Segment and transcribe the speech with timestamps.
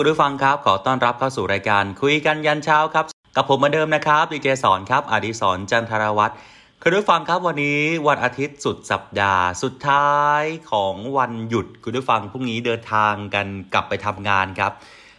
[0.00, 3.04] คุณผู้ฟังครับ ขอต้อนรับเข้าสู่รายการคุยกันยันเช้าครับ
[3.36, 6.34] กับผมเหมือนเดิมนะครับดีเจสอนครับอดิศรจันทรวัตร
[6.82, 14.72] คุณผู้ฟังครับวันนี้วันอาทิตย์สุดสัปดาห์ สุดท้ายของวันหยุดคุณผู้ฟังพรุ่งนี้เดินทางกันกลับไปทำงานครับ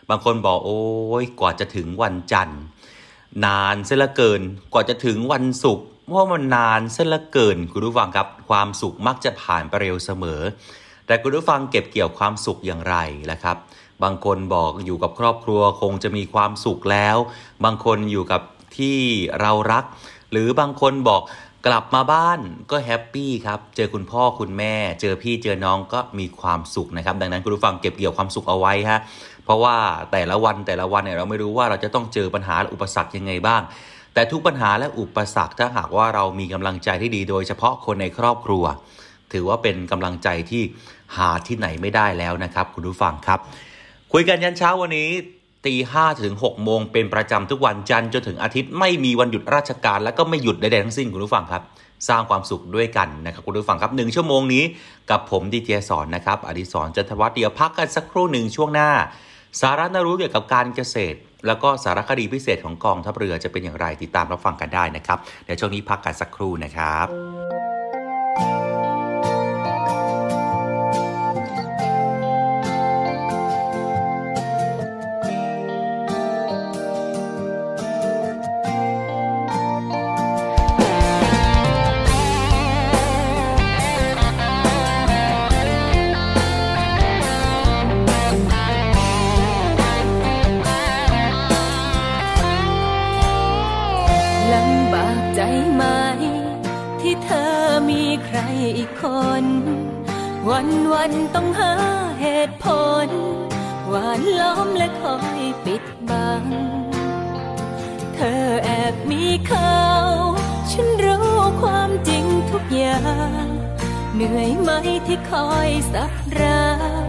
[0.10, 0.82] บางคนบอกโอ้
[1.22, 2.62] ยกว่าจะถึงวันจันทร์
[3.46, 4.42] นานเสียละเกิน
[4.74, 10.42] กว่าจะถึงวันศุกร์เพราะมันนานเสียละเกินคุณผู้ฟังครับความสุขมักจะผ่านไปเร็วเสมอ
[11.08, 12.96] แต่คุณผู้ฟังเก็บเกี่ยวความสุขอย่างไร
[13.32, 13.58] ล่ะครับ
[14.04, 17.18] บางคนบอกอยู่กับครอบครัวคงจะมีความสุขแล้ว
[17.66, 18.42] บางคนอยู่กับ
[18.78, 19.00] ที่
[19.42, 19.84] เรารัก
[20.32, 21.22] หรือบางคนบอก
[21.68, 22.40] กลับมาบ้าน
[22.72, 29.00] ก็แฮปปี้ครับ เจอคุณพ่อคุณแม่ เจอพี่เจอน้องก็มีความสุขนะครับ ดังนั้นคุณผู้ฟังเก็บเกี่ยวความสุขเอาไว้ฮะ
[29.46, 29.76] เพราะว่า
[30.12, 33.62] แต่ละวันแต่ละวันเนี่ยเราไม่รู้ว่าเราจะต้องเจอปัญหาอุปสรรคยังไงบ้าง
[34.14, 38.64] แต่ทุกปัญหาและอุปสรรคถ้าหากว่าเรามีกำลังใจที่ดีโดยเฉพาะคนในครอบครัว
[39.34, 40.64] ถือว่าเป็นกำลังใจที่
[41.18, 43.40] หาที่ไหนไม่ได้แล้วนะครับ คุณผู้ฟังครับ
[44.14, 45.10] คุยกันยันเช้าวันนี้
[45.66, 51.64] ตีห้าถึงหกโมงเป็นประจำทุกวันจันทร์จนถึงอาทิตย์ไม่มีวันหยุดราชการและก็ไม่หยุดใดๆทั้งสิ้นคุณผู้ฟังครับ
[52.08, 54.64] สร้างความสุขด้วยกันนะครับคุณผู้ฟังครับหนึ่งชั่วโมงนี้
[55.10, 58.90] กับผมดีเจสอนนะครับอดิศรจันทวัฒน์เดียวพักกันสักครู่หนึ่งช่วงหน้า
[59.62, 67.69] สาระน่ารู้เกี่ยวกับการเกษตร แล้วก็สารคดีพิเศษของกองทัพเรือจะเป็นอย่างไรติดตามรับฟังกันได้นะครับเดี๋ยวช่วงนี้พักกันสักครู่นะครับ
[100.92, 101.74] วันต้องหา
[102.22, 102.66] เหตุผ
[103.08, 103.10] ล
[103.88, 106.44] หวานล้อมและคอยปิดบัง
[108.16, 109.80] เธอแอบมีเขา
[110.72, 111.30] ฉันรู้
[111.62, 113.02] ความจริงทุกอย่า
[113.44, 113.46] ง
[114.14, 114.70] เหนื่อยไหม
[115.08, 116.70] ที่คอยสับรา
[117.04, 117.06] ง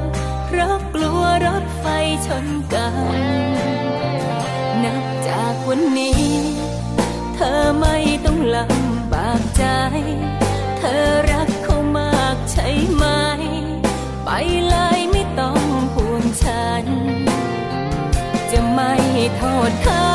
[0.46, 1.84] เพราะกลัวรถไฟ
[2.26, 3.18] ชนกัน
[4.82, 6.24] นับจากวันนี้
[7.34, 9.64] เธอไม่ต้องลำบากใจ
[10.78, 13.04] เธอรักเขามากใช่ไหม
[14.68, 15.62] เลยไม่ต้อง
[15.94, 16.84] ห่วงฉัน
[18.50, 18.92] จะไม่
[19.36, 20.10] โทษเขา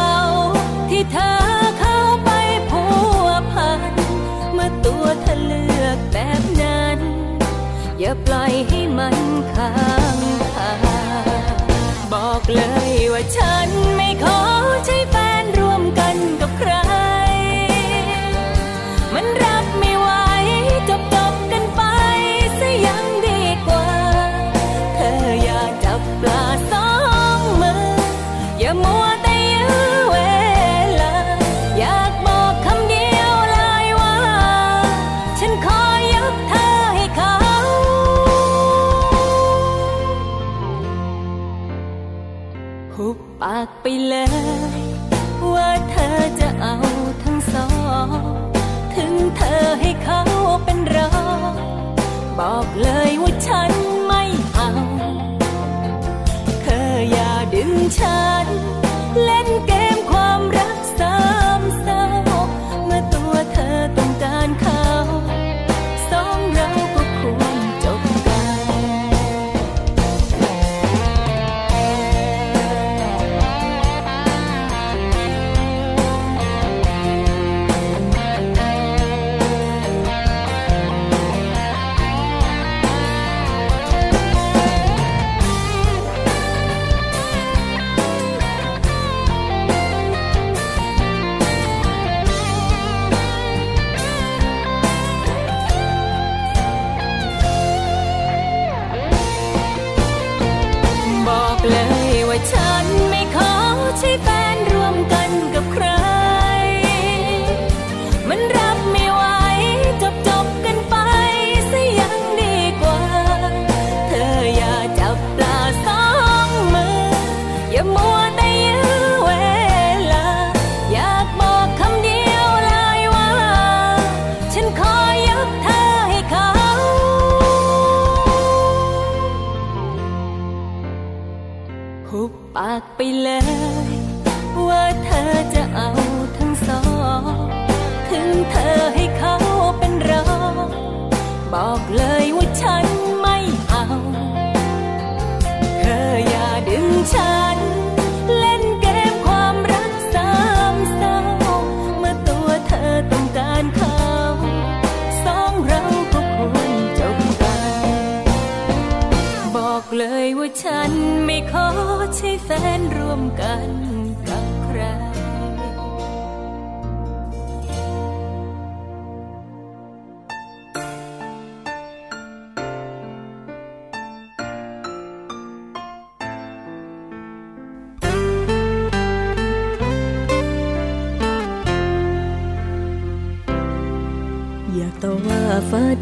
[0.90, 1.36] ที่เธอ
[1.80, 2.30] เข้าไป
[2.70, 2.84] ผั
[3.24, 3.94] วพัน
[4.54, 7.00] เมื่อตัวเธอเลือกแบบนั้น
[8.00, 9.16] อย่าปล่อยให้มัน
[9.54, 9.95] ขาด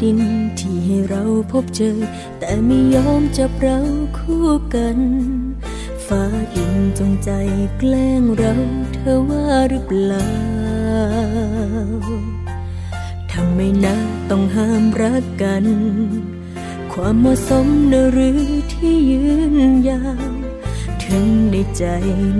[0.02, 0.18] ดิน
[0.58, 1.98] ที่ให้เราพบเจอ
[2.38, 3.78] แต่ไม่ยอมจับเรา
[4.18, 4.98] คู่กัน
[6.06, 6.24] ฟ้า
[6.54, 7.30] ดินจงใจ
[7.78, 8.54] แกล้งเรา
[8.94, 10.30] เธอว่าหรือเปล่า
[13.32, 13.96] ทำไมนะ
[14.30, 15.64] ต้องห้ามรักกัน
[16.92, 19.24] ความเหมาะสมนหรือที่ยื
[19.54, 19.56] น
[19.88, 20.32] ยาว
[21.04, 21.84] ถึงในใจ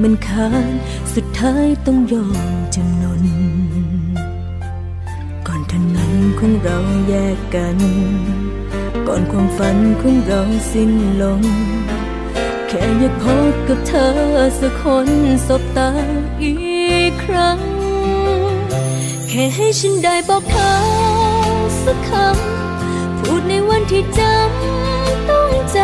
[0.02, 0.72] มันค้าน
[1.14, 2.63] สุดท้ายต้องยอม
[6.46, 7.78] ของเราแยกกัน
[9.06, 11.42] ก่อนความฝันของเราสิ้นลง
[12.68, 14.10] แค่อยากพบกับเธอ
[14.60, 15.08] สักคน
[15.46, 15.90] สบตา
[16.42, 16.54] อี
[17.10, 17.58] กครั้ง
[19.28, 20.74] แค่ให้ฉันได้บอกเธอ
[21.84, 25.78] สักคำ พูดในวันที่จำต้องจ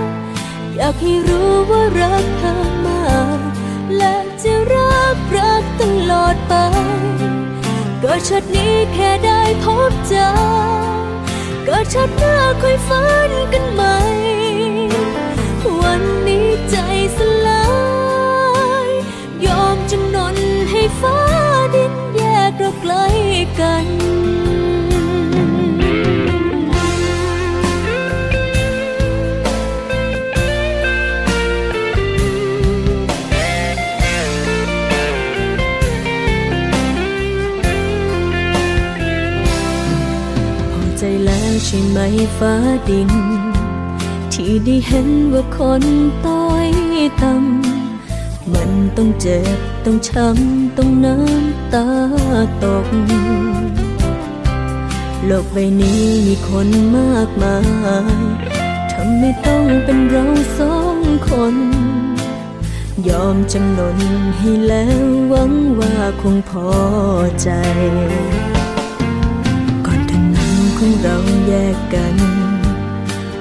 [0.00, 2.54] ำอยากให้รู้ว่ารักเธอ
[2.86, 3.04] มา
[3.36, 3.38] ก
[3.96, 6.54] และจะรักรักตลอดไป
[8.04, 10.28] กิดชาตินี้แค่ได้พบเจอ
[11.64, 13.96] เกิดชาติหน้าค่อยฝันกันใหม่
[15.80, 16.76] วันนี้ใจ
[17.16, 17.64] สลา
[18.86, 18.88] ย
[19.46, 20.36] ยอมจำนน
[20.70, 21.18] ให้ฟ้า
[21.74, 22.94] ดินแยกเราไกล
[23.60, 23.86] กัน
[41.74, 41.98] ช่ไหม
[42.38, 42.54] ฟ้า
[42.88, 43.10] ดิน
[44.32, 45.82] ที่ได้เห็นว่าคน
[46.26, 46.68] ต้อย
[47.22, 51.86] ต่ำมันต้องเจ็บ ต้องช้ำ ต้องน้ำตา
[52.62, 52.86] ตก
[55.24, 57.56] โลกใบนี้มีคนมากมา
[58.14, 58.22] ย
[58.92, 60.24] ทำไม่ต้องเป็นเรา
[60.58, 60.98] สอง
[61.28, 61.54] คน
[63.08, 63.98] ยอมจำนน
[64.38, 66.70] ให้แล้วหวังว่าคงพอ
[67.42, 67.48] ใจ
[70.84, 72.16] ของเราแยกกัน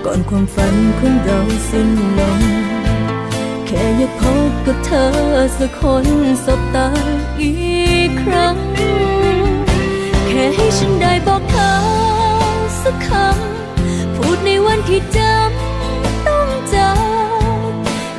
[0.05, 2.41] ก่อนความฝันของเราสิ้นลง
[3.65, 5.07] แค่อยากพบกับเธอ
[5.57, 6.05] สักคน
[6.45, 6.89] สบตา
[7.41, 7.53] อี
[8.07, 8.57] กครั้ง
[10.27, 11.71] แค่ให้ฉันได้บอกเธอ
[12.83, 16.91] สักคำ พูดในวันที่จำต้องจา
[17.69, 17.71] ก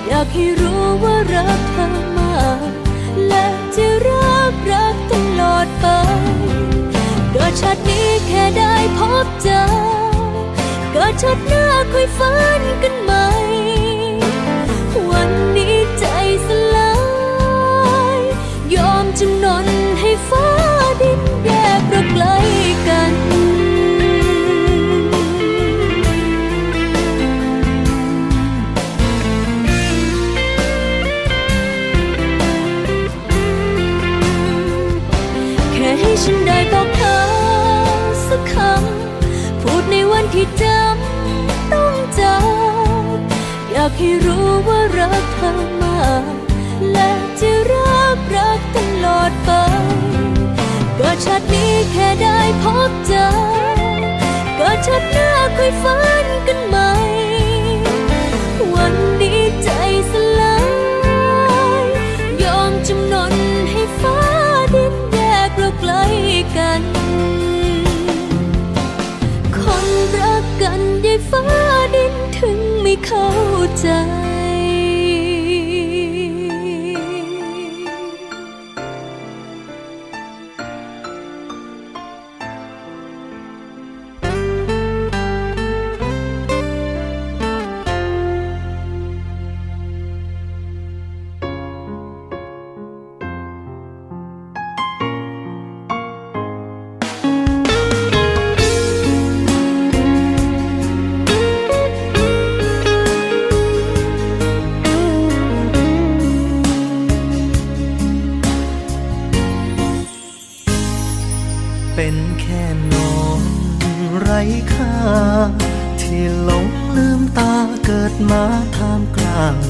[0.06, 1.86] อยากให้รู้ว่ารักเธอ
[2.18, 2.36] มา
[2.66, 2.70] ก
[3.28, 5.86] และจะรักรักตลอดไป
[7.30, 8.71] เกิดชาตินี้แค่ได้
[11.22, 53.26] เนี้แค่ได้พบเจอ
[54.56, 56.90] เกิดชาติหน้าค่อยฝันกันใหม่
[58.74, 59.70] วันนี้ใจ
[60.10, 60.56] สลา
[61.82, 61.84] ย
[62.42, 63.34] ยอมจำนน
[63.70, 64.18] ให้ฟ้า
[64.74, 65.92] ดินแยกเราไกล
[66.56, 66.82] กัน
[69.56, 69.86] คน
[70.18, 71.44] รักกันยายฟ้า
[71.94, 73.28] ดินถึงไม่เข้า
[73.80, 73.88] ใจ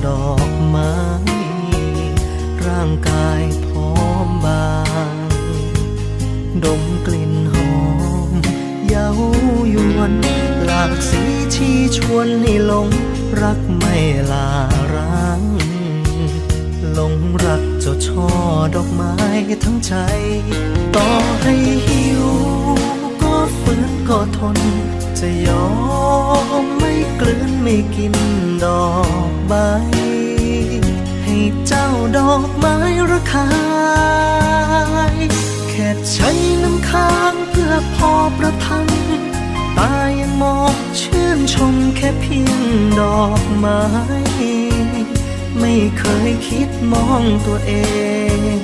[0.06, 0.94] ดอกไม้
[2.66, 3.92] ร่างกายพร้อ
[4.26, 4.70] มบา
[5.12, 5.14] ง
[6.64, 7.72] ดมกลิ่นหอ
[8.28, 8.30] ม
[8.88, 9.08] เย้า
[9.74, 10.12] ยวน
[10.64, 11.22] หลากสี
[11.54, 12.88] ชีชวนให้หลง
[13.42, 13.96] รักไม่
[14.32, 14.50] ลา
[14.94, 15.40] ร้าง
[16.92, 18.28] หลงรักเจ้าช่อ
[18.74, 19.14] ดอกไม้
[19.64, 19.94] ทั้งใจ
[20.96, 21.08] ต่อ
[21.42, 21.54] ให้
[21.86, 22.24] หิว
[23.22, 24.58] ก็ฝืนก็ทน
[25.18, 25.66] จะยอ
[26.80, 26.81] ม
[27.20, 28.14] กลืนไม่กิน
[28.64, 28.86] ดอ
[29.28, 29.54] กใบ
[31.24, 31.36] ให้
[31.66, 31.86] เจ้า
[32.16, 32.76] ดอกไม้
[33.10, 33.50] ระคา
[35.14, 35.16] ย
[35.68, 36.30] แค่ใช้
[36.62, 38.86] น้ำค้างเพื่อพอประทัง
[39.78, 42.62] ตายังมองชื่นชมแค่เพียง
[43.00, 43.82] ดอกไม้
[45.58, 47.72] ไม่เคยคิดมองตัวเอ
[48.58, 48.60] ง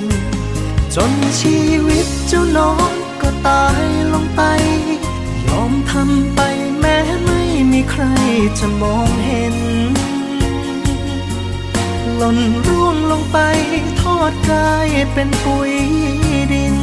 [0.95, 4.41] จนชีวิตเจ้าน้องก็ตายลงไป
[5.45, 6.39] ยอมทำไป
[6.79, 7.38] แม้ไม่
[7.71, 8.03] มีใคร
[8.59, 9.55] จะมองเห็น
[12.17, 13.37] หล่นร่วงลงไป
[14.01, 15.73] ทอดกายเป็นปุ๋ย
[16.51, 16.75] ดิน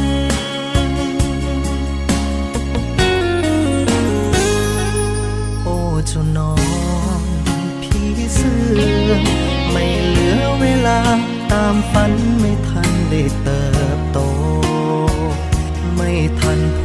[5.63, 5.75] โอ้
[6.07, 6.53] เจ้าน้อ
[7.19, 7.21] ง
[7.83, 8.59] พี่เสื้
[9.07, 9.11] อ
[9.71, 10.99] ไม่เหลือเวลา
[11.51, 13.63] ตามฝันไม่ทันได้เติ
[13.97, 14.19] บโต
[15.95, 16.81] ไม่ทันโพ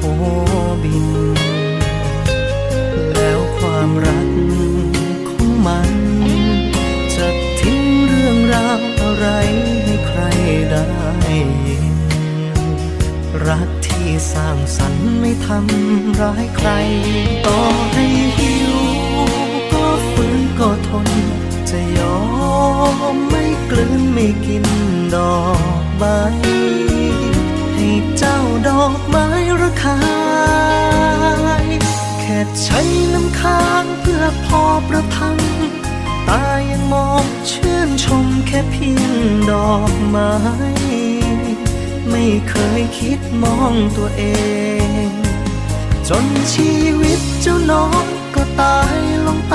[0.83, 1.52] บิน
[14.33, 16.69] สร้างสรรค์ไม่ทำร้ายใคร
[17.47, 17.61] ต่อ
[17.93, 18.07] ให้
[18.39, 18.75] หิว
[19.73, 21.09] ก็ฝืนก็ทน
[21.71, 22.19] จะยอ
[23.15, 24.67] มไม่กลืนไม่กิน
[25.15, 25.39] ดอ
[25.83, 26.05] กใบ
[27.75, 29.27] ให้เจ้าดอกไม้
[29.61, 30.01] ระคา
[31.65, 31.67] ย
[32.21, 32.81] แค่ใช้
[33.15, 35.39] น้ำค้างเพื่อพอประทัง
[36.29, 39.15] ตายังมองชื่นชมแค่เพียง
[39.51, 40.33] ดอกไม้
[42.11, 44.23] ไม่เคยคิดมองตัวเอ
[45.07, 45.09] ง
[46.09, 49.55] จนชีวิตเจ้าน้องก็ตายลงไป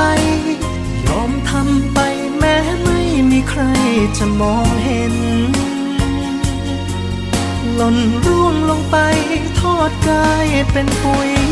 [1.05, 1.99] ยอมทำไป
[2.37, 2.99] แม้ไม่
[3.31, 3.61] มีใคร
[4.17, 5.15] จะมองเห็น
[7.75, 8.97] หล่นร่วงลงไป
[9.59, 11.46] ทอดกายเป็นปุ๋ย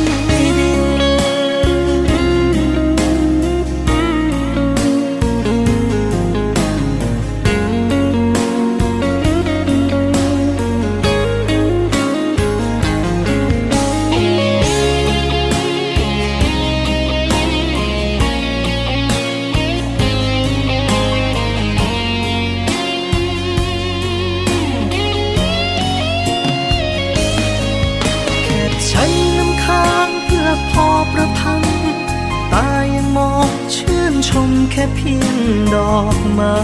[34.27, 35.37] ชมแค่เพียง
[35.75, 36.57] ดอกไม้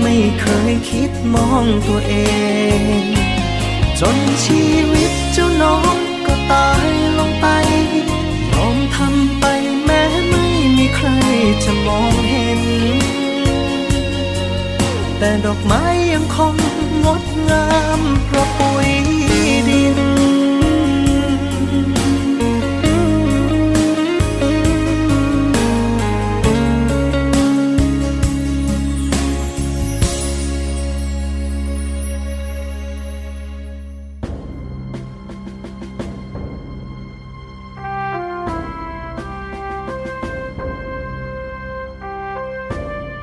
[0.00, 2.14] ไม่เคยคิดมองตัวเอ
[3.00, 3.02] ง
[4.00, 7.46] จนชีวิตเจ้าน้องก็ตายลงไป
[8.52, 9.44] ยอมทำไป
[9.84, 10.44] แม้ไม่
[10.76, 11.08] มีใคร
[11.64, 12.62] จะมองเห็น
[15.18, 16.54] แต่ดอกไม้ยังคง
[17.04, 17.66] งดงา
[17.98, 18.90] มเพราะปุ๋ย
[19.68, 20.11] ดิน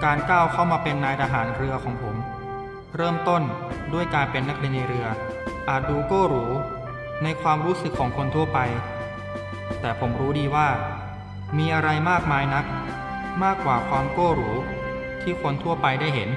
[0.03, 2.15] การก้าวเข้ามาเป็นนายทหารเรือของผม
[2.95, 3.41] เริ่มต้น
[3.93, 5.07] ด้วยการเป็นนักเรียนในเรือ
[5.69, 6.45] อาจดูโก้หรู
[7.23, 8.59] ในความรู้สึกของคนทั่วไป
[9.81, 10.67] แต่ผมรู้ดีว่า
[11.57, 12.65] มีอะไรมากมายนัก
[13.43, 14.49] มากกว่าความโก้หรู
[15.21, 16.29] ที่คนทั่วไปได้เห็น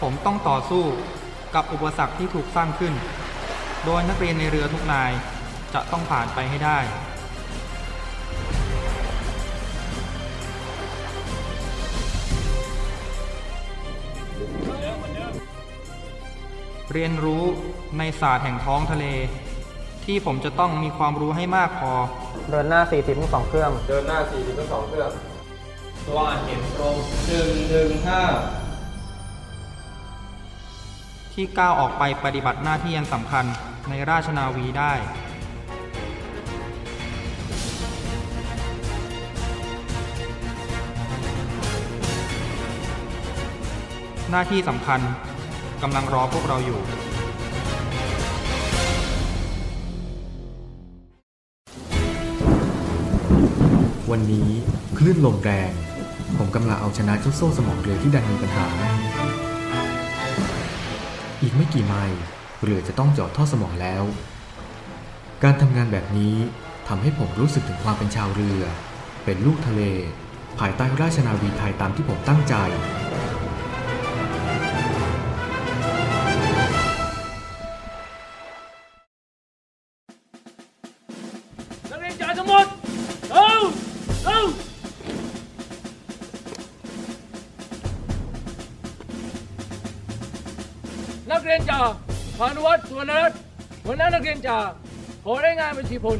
[0.00, 0.84] ผมต้องต่อสู้
[1.54, 2.94] กับอุปสรรคที่ถูกสร้างขึ้น
[3.84, 5.12] โดยนักเรียนในเรือทุกนาย
[5.74, 6.78] จะต้องผ่านไปให้ได้
[16.92, 17.42] เรียนรู้
[17.98, 19.04] ในศาสตร์แห่งท้องทะเล
[20.04, 21.92] ที่ผมจะต้องมีความรู้ให้มากพอ
[22.50, 25.10] เดินหน้า 40ทั้งสองเครื่อง เดินหน้า 40ทั้งสองเครื่อง
[26.06, 26.94] ตัวอ่านเห็นตรง
[27.26, 28.22] หนึ่งหนึ่งห้า
[31.42, 33.44] ที่ก้าวออกไปปฏิบัติหน้าที่อันสำคัญ
[33.88, 34.92] ในราชนาวีได้
[44.30, 45.00] หน้าที่สำคัญ
[45.82, 46.80] กำลังรอพวกเราอยู่
[54.10, 54.48] วันนี้
[54.98, 55.70] คลื่นลมแรง
[56.36, 58.66] ผมกำลังเอาชนะเจ้าโซ่สมองเรือที่ดันมีปัญหา
[61.42, 62.20] อีกไม่กี่ไมล์
[62.62, 64.02] เรือจะต้องจอดท่อสมองแล้ว
[65.42, 66.36] การทำงานแบบนี้
[66.88, 68.60] ทำให้ผมรู้สึกถึงความเป็นชาวเรือ
[69.24, 69.82] เป็นลูกทะเล
[70.58, 72.54] ภายใต้ราชนาวีไทยตามที่ผมตั้งใจ
[81.90, 82.66] นักเรียนจ่าทั้งหมด
[83.30, 83.62] เร็ว
[84.24, 84.44] เร็ว
[91.38, 91.80] นักเรียนจ่า
[92.38, 93.38] พานุวัฒน์สุวรรณรัตน์
[93.84, 94.58] หัวหน้านักเรียนจ่า
[95.24, 96.18] ขอได้งานบัญชีพล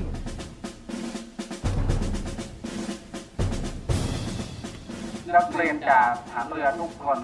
[5.35, 7.19] นักเรียนจากฐานเรือทุกคน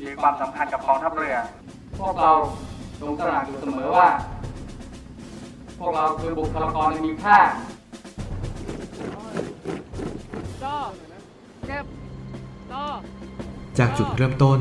[0.00, 1.36] มีความสำคัญกับกองทัพเรือ
[1.98, 2.32] พวกเรา
[3.02, 4.08] ลงตระหนักอยู่เสมอว่า
[5.78, 7.38] พวกเราคือบุคลากรที่มีค่า
[13.78, 14.60] จากจุดเริ่มต้น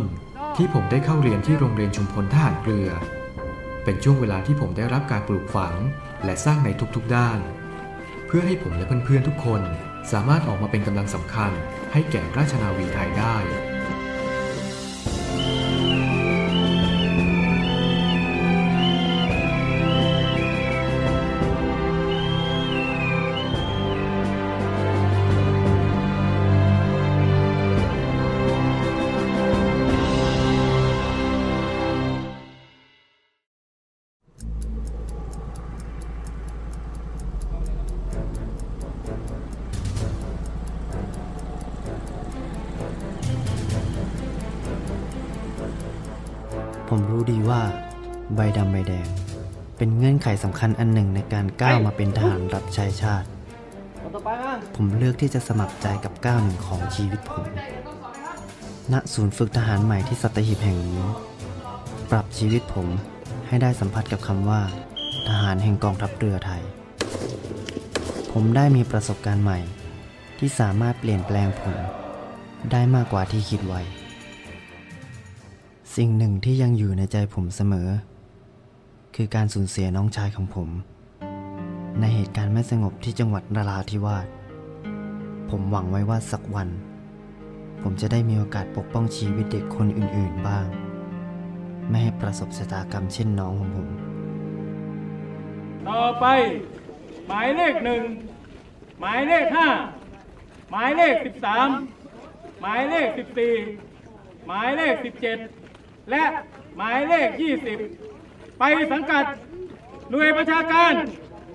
[0.64, 2.90] ที่ผมได้เข้าเรียนที่โรงเรียนชุมพลทหารเรือ
[3.84, 5.76] เป็นช่วงเวลาที่ผมได้รับการปลูกฝัง
[6.26, 7.40] และสร้างในทุกๆด้าน
[8.28, 9.62] เพื่อให้ผมและเพื่อนๆทุกคน
[10.12, 11.52] สามารถออกมาเป็นกำลังสำคัญ
[11.94, 13.36] ให้แก่ราชนาวีไทยได้
[50.62, 53.28] คัญอันหนึ่งในการก้าวมาเป็นทหารรับใช้ชาติ
[54.76, 57.48] ผมเลือกที่จะสมัครใจกับก้าวหนึ่งของชีวิตผม
[58.92, 61.04] ณ ศูนย์ฝึกทหารใหม่ที่สัตหีบแห่งนี้
[62.12, 62.88] ปรับชีวิตผม
[63.48, 64.62] ให้ได้สัมผัสกับคำว่า
[65.28, 66.62] ทหารแห่งกองทัพเรือไทย
[68.32, 69.60] ผมได้มีประสบการณ์ใหม่
[70.40, 71.78] ที่สามารถเปลี่ยนแปลงผม
[72.72, 73.82] ได้มากกว่าที่คิดไว้
[75.96, 77.90] สิ่งหนึ่งที่ยังอยู่ในใจผมเสมอ
[79.16, 80.70] คือการสูญเสียน้องชายของผม
[82.00, 84.28] ในเหตุการณ์ไม่สงบที่จังหวัดนราธิวาส
[85.50, 86.70] ผมหวังไว้ว่าสักวัน
[87.82, 90.66] ผมจะได้มีโอกาสปกป้องชีวิตเด็กคนอื่นๆบ้าง
[91.90, 93.88] ไม่ให้ประสบชะตากรรมเช่นน้องของผม
[95.88, 96.26] ต่อไป
[97.28, 98.04] หมายเลขหนึ่ง
[99.02, 99.68] หมายเลขห้า
[100.72, 101.70] หมายเลขสิบสาม
[102.62, 103.54] หมายเลขสิบสี่
[104.48, 105.38] หมายเลขสิบเจ็ด
[106.12, 106.24] และ
[106.78, 107.80] หมายเลขยี่สิบ
[108.64, 109.26] ไปสังกัด
[110.12, 110.94] หน่วยประชาการ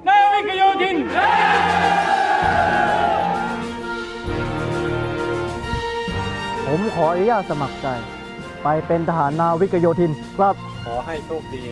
[0.07, 0.97] นาวิกโยธิน
[6.67, 7.87] ผมขออนุญาตสมัครใจ
[8.63, 11.65] ไปเป็นทหารนาวิกโยธินครับ ขอให้โชคดี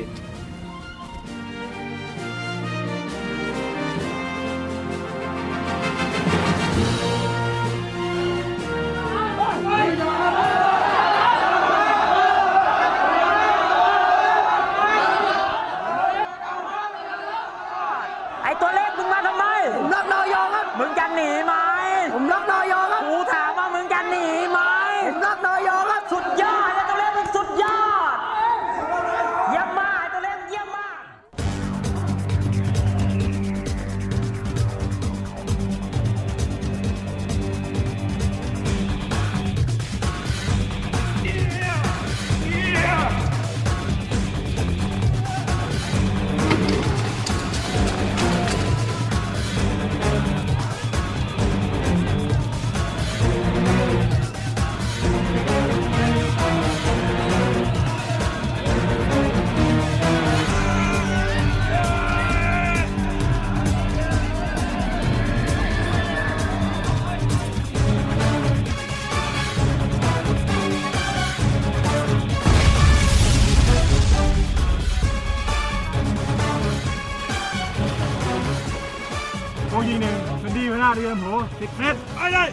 [81.64, 82.48] สิบเมตรไปเลย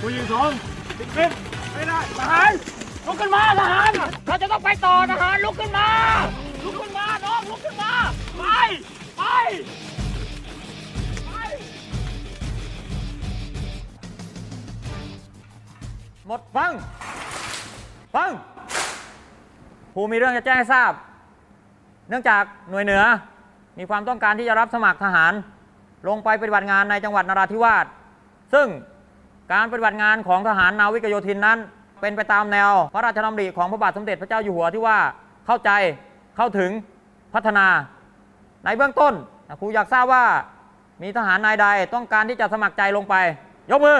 [0.00, 0.50] กูยิงสอง
[0.98, 1.34] สิบเมตร
[1.72, 2.52] ไม่ได้ทหาร
[3.06, 3.90] ลุกขึ้นมาทหาร
[4.26, 5.88] เราจะต้องไปต่อทหารลุกขึ้นมา
[6.64, 7.92] ลุกขึ้นมาน้องลุกขึ้นมา
[8.38, 8.42] ไป
[9.16, 9.22] ไป
[16.26, 16.70] หมดฟัง
[18.14, 18.30] ฟัง
[19.94, 20.92] ผู้มีเรื่องจะแจ้งให้ทราบ
[22.08, 23.02] เนื่องจากหน่วยเหนือ
[23.78, 25.32] มีความต้องการที่จะรับสมัครทหาร
[26.08, 27.86] ลงไปปฏิบัติงานในจังหวัดนราธิวาส
[28.52, 28.66] ซึ่ง
[29.52, 31.58] การปฏิบัติงานของทหารนาวิกโยธินนั้น
[32.00, 34.98] เป็นไปตามแนวพระราชดำริของพระบาทสมเด็จพระเจ้าอยู่หัวที่ว่า
[35.46, 35.70] เข้าใจ
[36.36, 36.70] เข้าถึง
[37.34, 37.66] พัฒนา
[38.64, 39.14] ในเบื้องต้น
[39.60, 40.24] ครูอยากทราบว่า
[41.02, 43.14] มีทหารนายใดต้องการที่จะสมัครใจลงไป
[43.70, 43.98] ยกมือ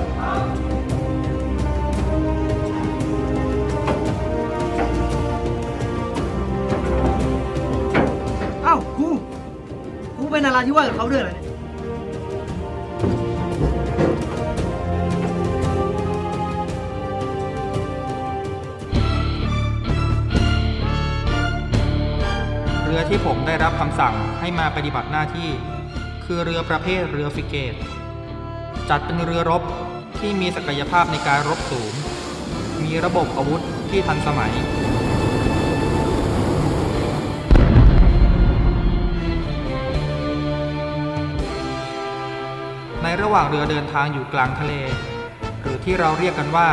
[0.00, 11.46] เเป็นอะไรที่ว่ากับเขาด้วยเหรอเนี่ย
[22.84, 25.50] เรือที่ผมได้รับคำสั่งให้มาปฏิบัติหน้าที่
[26.24, 27.74] คือเรือประเภทเรือฟริเกต
[28.90, 29.62] จัดเป็นเรือรบ
[30.20, 31.92] ที่มีศักยภาพในการรบสูง
[32.84, 34.52] มีระบบอาวุธที่ทันสมัย
[43.20, 44.72] ระหว่างเรือเดินทางอยู่กลางทะเล
[45.60, 46.68] หรือที่เราเรียกกันว่า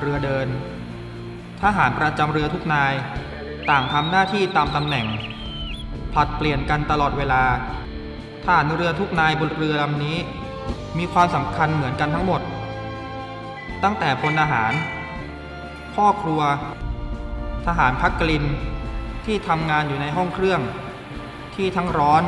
[0.00, 0.48] เรือเดิน
[1.62, 2.92] ทหารประจำเรือทุกนาย
[3.70, 5.06] ต่างทำหน้าที่ตามตำแหน่ง
[6.12, 7.42] ผลัดเปลี่ยนกันตลอดเวลา
[8.44, 10.16] ทหารเรือทุกนายบนเรือลำนี้
[10.98, 12.40] มีความสำคัญเหมือนกันทั้งหมด
[13.84, 14.72] ตั้งแต่พลทหาร
[15.94, 16.40] พ่อครัว
[17.66, 18.44] ทหารพักกลิน
[19.24, 20.60] ที่ทำงานอยู่ในห้องเครื่อง
[21.54, 22.22] ที่ทั้งร้อน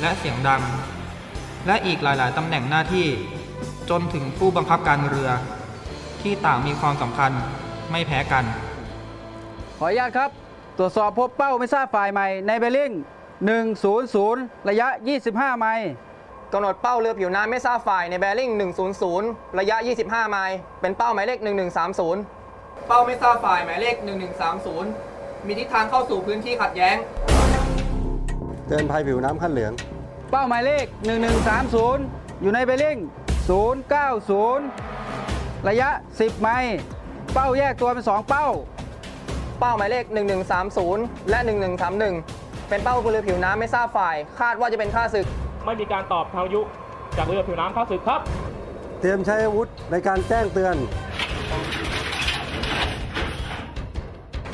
[0.00, 0.62] และเสียงดัง
[1.66, 3.06] และอีกหลาย ๆ ตำแหน่งหน้าที่
[3.90, 5.30] จนถึงผู้บังคับการเรือ
[6.22, 7.30] ที่ต่างมีความสำคัญ
[7.90, 8.44] ไม่แพ้กัน
[9.78, 10.30] ขออนุญาตครับ
[10.78, 12.90] ตรวจสอบพบเป้าไม่ทราบฝ่ายใหม่ในเบลลิง
[13.80, 14.88] 100 ระยะ
[15.24, 15.90] 25 ไมล์
[16.52, 18.50] กำหนดเป้าเรือผิวน้ำไม่ทราบฝ่ายในแบริ่ง
[19.04, 21.38] 100 ระยะ 25 ไมล์เป็นเป้าหมายเลข
[22.12, 23.96] 1130 เป้าไม่ทราบฝ่ายหมายเลข
[24.72, 26.96] 1130 มีทิศทางเข้าสู่พื้นที่ขัดแย้ง
[28.66, 29.72] เตือนภัยผิวน้ำขั้นเหลือง
[30.36, 30.86] เป้าหมายเลข
[31.64, 32.96] 1130 อยู่ในเบลลิง
[34.52, 36.78] 090 ระยะ 10 ไมล์
[37.34, 38.46] เป้าแยกตัวเป็น 2 เป้า
[39.60, 40.04] เป้าหมายเลข
[40.66, 41.38] 1130 และ
[42.04, 45.26] 1131 เป็นเป้าบนเรือผิวน้ำไม่ทราบฝ่าย คาดว่าจะเป็นข้าศึก
[45.64, 46.60] ไม่มีการตอบทางยุ
[47.16, 48.20] จากเรือผิวน้ำเข้าศึกครับ
[49.00, 50.76] เตรียมใช้อาวุธในการแจ้งเตือน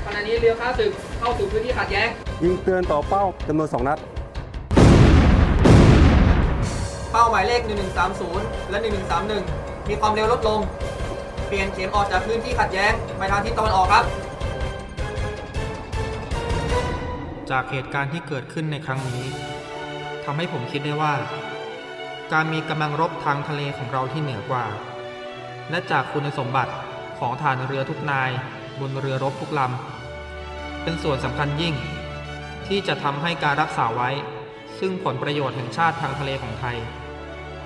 [0.04, 2.08] ขณะนี้เรือข้าศึกเข้าสู่พื้นที่ขัดแย้ง
[2.44, 4.00] ยิงเตือนต่อเป้าจำนวน 2 นัด
[7.12, 7.62] เป้าหมายเลข
[8.16, 8.78] 1130 และ
[9.32, 10.60] 1131 มีความเร็วลดลง
[11.46, 14.04] เปลี่ยนเข็มออกจากพื้นที่ขัดแย้ง ไปทางทิศตะวันออกครับ
[17.50, 19.24] จากเหตุการณ์ที่เกิดขึ้นในครั้งนี้
[20.24, 21.14] ทำให้ผมคิดได้ว่า
[22.32, 24.64] การมีกำลังรบทางทะเลของเราที่เหนือกว่า
[25.70, 26.72] และจากคุณสมบัติ
[27.18, 28.30] ของฐานเรือทุกนาย
[28.80, 31.74] บนเรือรบทุกลำเป็นส่วนสำคัญยิ่ง
[32.66, 34.10] ที่จะทำให้การรักษาไว้
[34.80, 36.76] ซึ่งผลประโยชน์แห่งชาติทางทะเลของไทย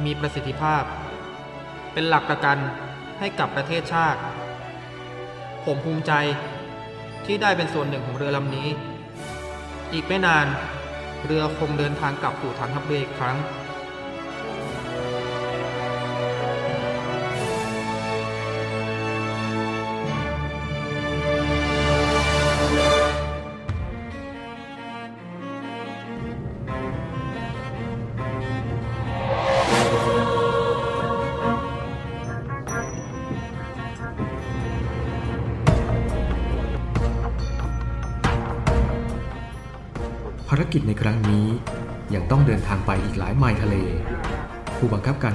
[0.05, 0.83] มีประสิทธิภาพ
[1.93, 2.59] เป็นหลักประกัน
[3.19, 4.21] ให้กับประเทศชาติ
[5.65, 6.13] ผมภูมิใจ
[7.27, 8.69] ที่ได้เป็นส่วนหนึ่งของเรือลำนี้
[9.93, 10.47] อีกไม่นาน
[11.25, 13.37] เรือคงเดินทางกลับสู่ฐานทัพเรืออีกครั้ง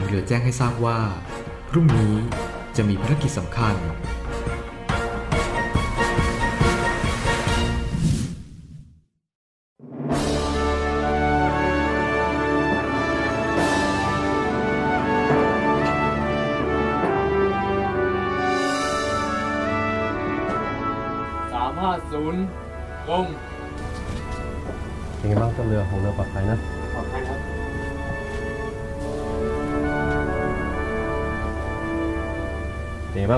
[0.10, 1.00] เรือแจ้งให้ทราบว่า
[1.70, 2.14] พรุ่งนี้
[2.78, 3.76] จะมีภารกิจสำคัญ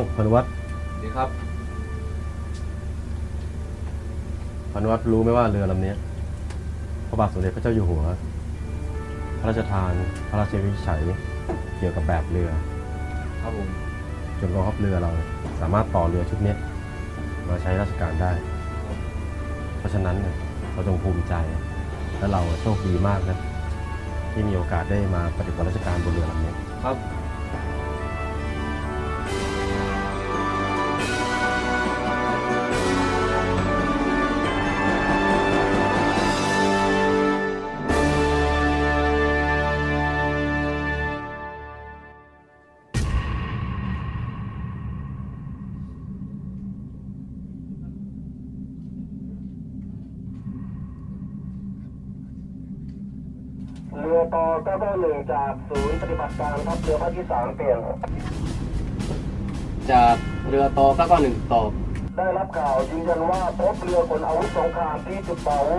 [0.01, 0.51] างพานุวัฒน์
[1.01, 1.29] ดีครับ
[4.71, 5.93] พานุวัฒน์รู้ไหมว่าเรือลำนี้
[7.07, 8.03] พระบาทสมเด็จพระเจ้าอยู่หัว
[9.39, 9.91] พระราชทาน
[10.29, 11.01] พระราชวินิจฉัย
[11.77, 12.49] เกี่ยวกับแบบเรือ
[13.41, 13.69] ครับผม
[14.39, 15.11] จนกองทัพเรือเรา
[15.61, 16.53] สามารถต่อเรือชุดนี้
[17.47, 18.31] มาใช้ราชการได้
[19.77, 20.35] เพราะฉะนั้นเนี่ย
[20.73, 21.33] เราจงภูมิใจ
[22.17, 23.39] และเราโชคดีมากนะ
[24.31, 26.95] ที่มีโอกาสได้มาปฏิบัติราชการบนเรือลำนี้ครับ
[56.31, 57.79] นย์ปฏิบัติการทัพเรือภาคที่3เปลี่ยน
[59.91, 60.15] จาก
[60.49, 60.87] เรือต่อ
[61.19, 61.69] 991ตอบ
[62.17, 65.71] ได้รับข่าวยืนยันว่าพบเรือขนอาวุธสงครามที่จุดป่าโว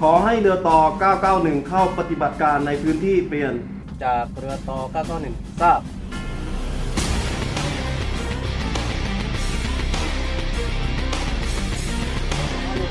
[0.00, 0.78] ขอให้เรือต่อ
[1.24, 3.54] 991 เข้าปฏิบัติการในพื้นที่เปลี่ยน
[4.04, 4.78] จากเรือต่อ
[5.20, 5.80] 991ทราบ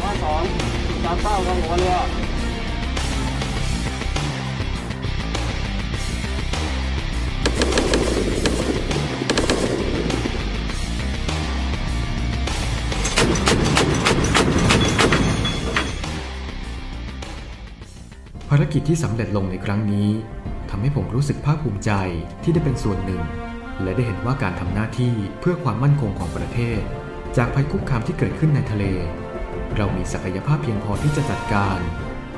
[0.02, 0.42] ข้อสอง
[1.04, 1.98] ตามเป้าของหัวเรือ
[18.74, 20.10] กิจที่สำเร็จลงในครั้งนี้
[20.70, 21.92] ทำให้ผมรู้สึกภาคภูมิใจ
[22.44, 23.22] ที่ได้เป็นส่วนหนึ่ง
[23.82, 26.82] และได้เห็นว่าการทำหน้าที่เพื่อความมั่นคงของประเทศ
[27.38, 28.84] จากภัยคุกคามที่เกิดขึ้นในทะเล
[29.76, 31.80] เรามีศักยภาพเพียงพอที่จะจัดการ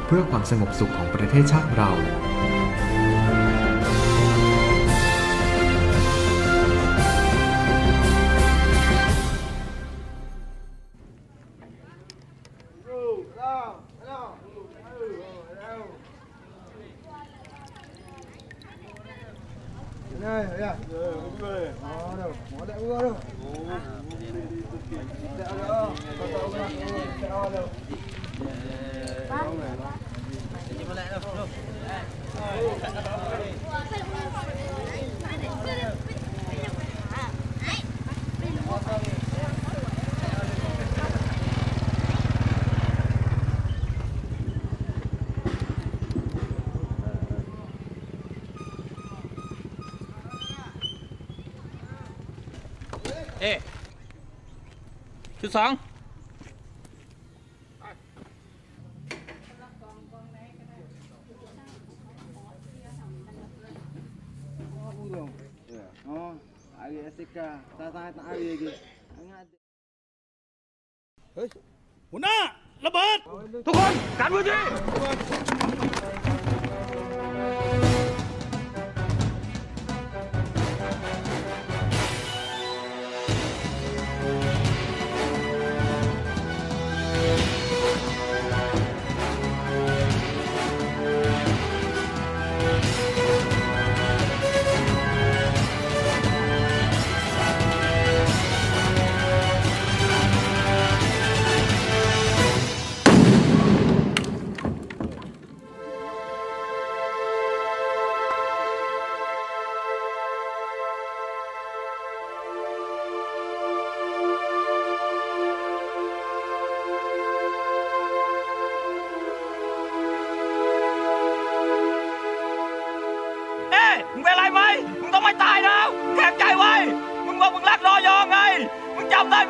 [0.05, 1.91] เพื่อความสงบสุขของประเทศชาติเรา
[20.21, 20.75] đây đấy à
[21.81, 23.15] đó đâu nó đẽo gỡ đâu
[25.37, 25.89] đẽo gỡ
[26.19, 26.69] có tao gỡ
[27.21, 27.67] đẽo đâu
[29.29, 29.69] không này
[30.77, 31.47] nhưng mà lại đâu
[55.55, 55.69] สอง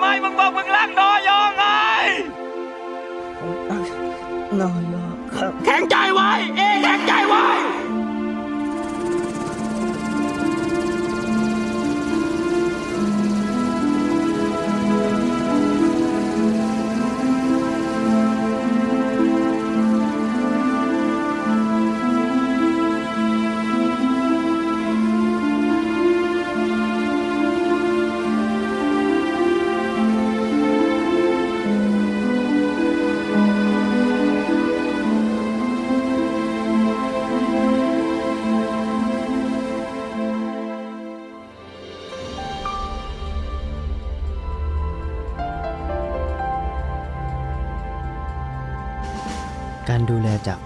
[0.04, 0.64] มึงจำ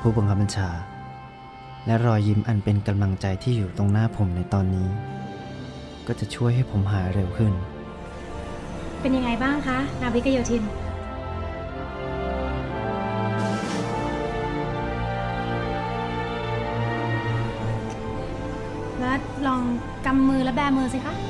[0.02, 0.70] ผู้บังคับบัญชา
[1.86, 4.88] และรอยยิ้มอันเป็นกำลังใจที่อยู่ตรงหน้าผมในตอนนี้
[6.08, 7.54] ก็จะช่วยให้ผมหายเร็วขึ้น
[9.02, 10.64] เป็นยังไงบ้างคะ นาวิกโยธิน
[19.00, 19.62] แล้วลอง
[20.06, 21.29] กำมือและแบมือสิคะ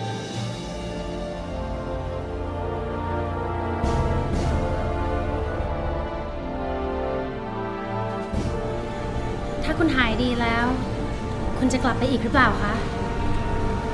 [11.73, 12.73] จะกลับไปอีกหรือเปล่าคะ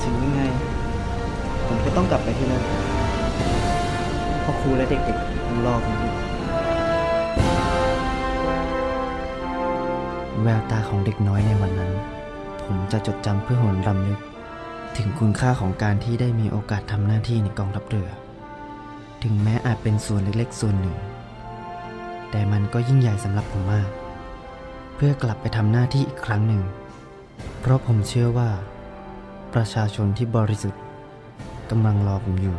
[0.03, 0.41] ถึงยังไง
[1.67, 2.63] ผมก็ต้องกลับไปที่นั่น
[4.41, 6.13] เพราะครูและเด็กๆยังรอผมอยู่
[10.41, 11.91] แววตาของเด็กน้อยในวันนั้น
[12.63, 14.19] ผมจะจดจำเพื่อหวนรำลึก
[14.97, 18.09] ถึงคุณค่าของการที่ได้มีโอกาสทำหน้าที่ในกองทัพเรือ
[19.23, 20.95] ถึงแม้อาจเป็นส่วนเล็กๆ ส่วนหนึ่ง
[22.32, 23.89] แต่มันก็ยิ่งใหญ่สำหรับผมมาก
[24.95, 26.63] เพื่อกลับไปทำหน้าที่อีกครั้งหนึ่ง
[27.68, 28.49] เพราะผมเชื่อว่า
[29.53, 30.82] ประชาชนที่บริสุทธิ์
[31.70, 32.57] กำลังรอผมอยู่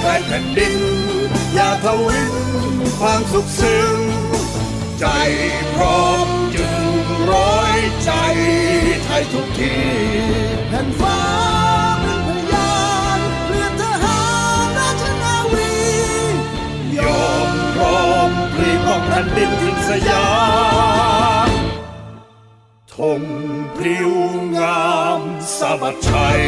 [0.00, 0.76] ใครแผ่นดิน
[1.54, 2.34] อย่าทวิน
[2.98, 3.98] ความสุขซึ้ง
[4.98, 5.06] ใจ
[5.74, 6.84] พร้อมจึง
[7.32, 8.10] ร้อยใจ
[9.04, 9.76] ไทยทุกที
[10.68, 11.20] แผ่นฟ้า
[12.00, 12.78] เป็นพยา
[13.18, 14.22] นเรือทหา
[14.64, 15.74] รราชนาวี
[16.98, 20.28] ยอมพร้อมพลีป้องแผ่นดินทินสยา
[21.48, 21.50] ม
[22.94, 23.22] ธง
[23.76, 24.12] พริ้ว
[24.56, 24.86] งา
[25.18, 25.20] ม
[25.56, 26.42] สะบัดชัย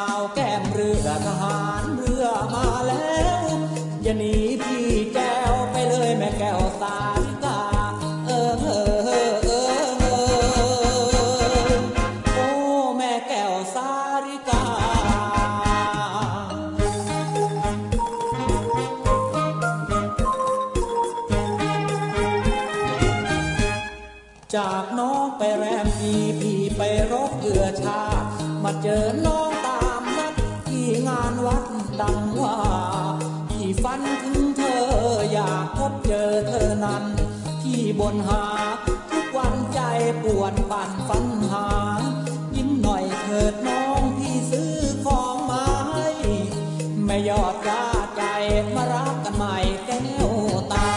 [0.00, 3.44] าวแก้มเรือทหารเรือมาแล้ว
[4.02, 7.60] อย่าหนีพี่แก้วไปเลยแม่แก้วสาริกา
[8.26, 9.50] เออเออเออเอ
[9.82, 10.04] อเอ
[11.70, 11.78] อ
[12.34, 12.48] โอ้
[12.96, 13.90] แม่แก้วสา
[14.26, 14.62] ริกา
[24.54, 26.82] จากน้องไปแรมพีพี่ไป
[27.12, 28.00] รบเรือชา
[28.62, 29.41] มาเจอน้อง
[35.76, 37.04] พบเจอเธอนั้น
[37.62, 38.44] ที่บนหา
[39.10, 39.80] ทุกวันใจ
[40.22, 41.68] ปวดปั่นฝันหา
[42.56, 46.08] ยิ้มหน่อยเถิดน้องพี่ซื้อของมาให้
[47.06, 48.22] ไม่ยอดกล้าใจ
[48.74, 49.56] มารักกันใหม่
[49.86, 50.30] แก้ว
[50.72, 50.90] ตา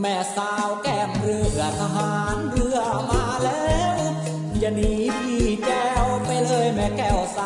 [0.00, 2.78] แม่สาวแก้มเรือทหารเรือ
[3.10, 3.98] มาแล้ว
[4.58, 7.38] อย่าหนีพี่แก้วไปเลยแม่แก้วส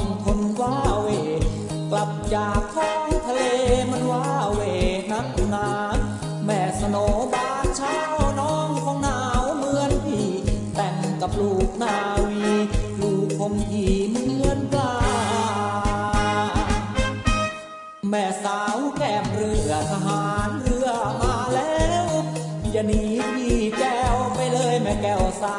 [0.00, 1.08] องทนว้าเว
[1.90, 3.40] กลับจากท้องทะเล
[3.90, 4.60] มันว้าเหว
[5.12, 5.68] นักหนา
[6.44, 6.96] แม่สโน
[7.32, 7.98] บานเช้า
[8.40, 10.28] น้องคงหนาวเหมือนพี่
[10.74, 11.96] แต่งกับลูกนา
[12.28, 12.44] วี
[13.00, 14.94] ลูกผมที่เหมือนปลา
[18.10, 20.88] แม่สาวแก้มเรือทหารเรือ
[21.22, 22.06] มาแล้ว
[22.72, 23.02] อย่าหนี
[23.34, 25.58] พี่แก้วไปเลยแม่แก้วสา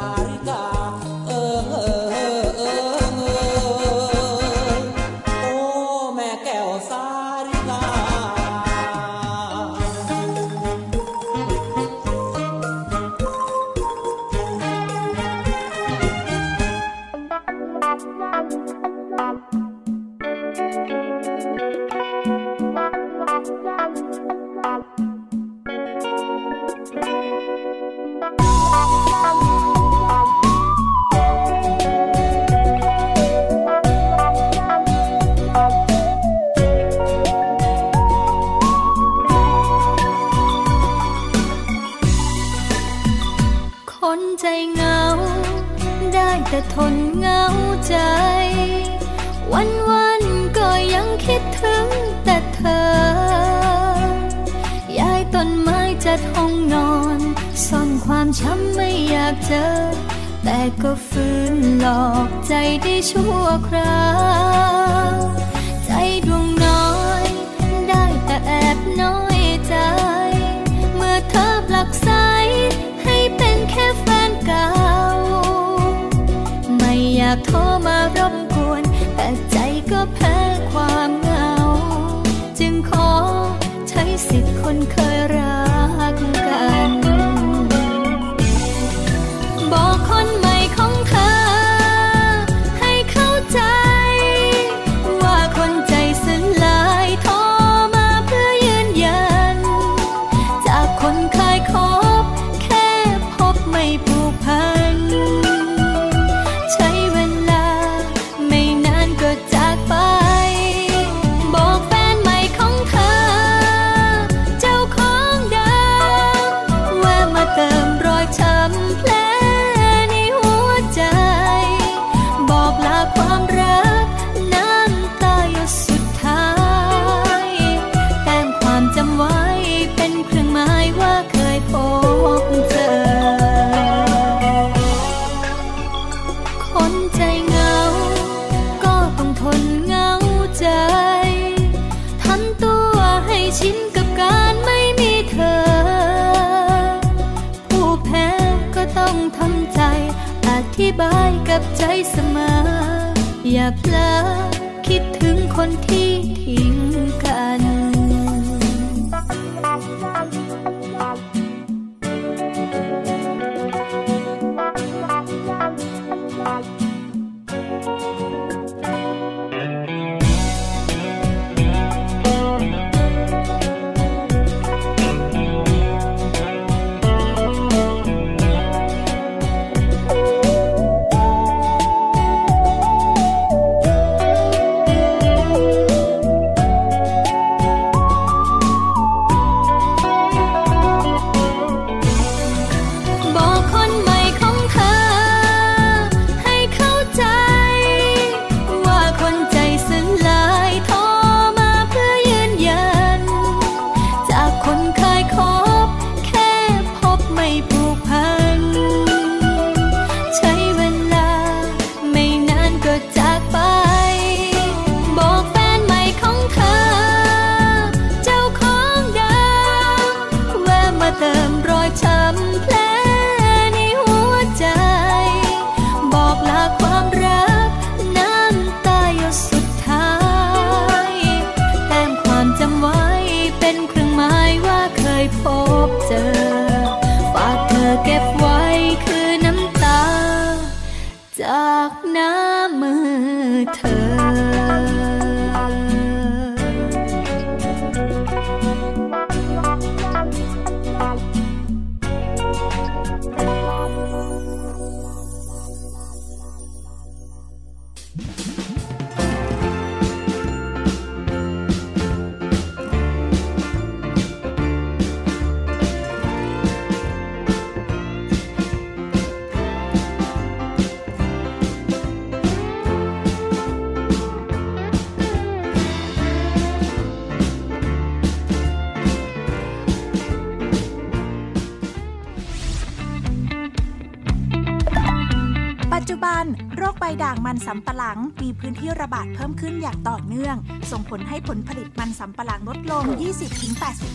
[288.16, 290.55] งมีพื้นที่ระบาดเพิ่มขึ้นอย่างต่อเนื่อง
[290.91, 293.03] ส่งผลให้ผลผลิตมันสำปะหลังลดลง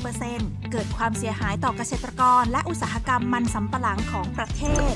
[0.01, 4.94] 20-80%เกิดความเสียหายต่อเกษตรกร และอุตสาหกรรมมันสำปะหลังของประเทศ